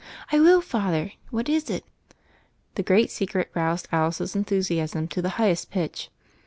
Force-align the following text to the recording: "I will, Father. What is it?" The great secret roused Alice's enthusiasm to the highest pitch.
"I 0.31 0.39
will, 0.39 0.61
Father. 0.61 1.11
What 1.29 1.47
is 1.47 1.69
it?" 1.69 1.85
The 2.73 2.81
great 2.81 3.11
secret 3.11 3.51
roused 3.53 3.87
Alice's 3.91 4.35
enthusiasm 4.35 5.07
to 5.09 5.21
the 5.21 5.29
highest 5.37 5.69
pitch. 5.69 6.09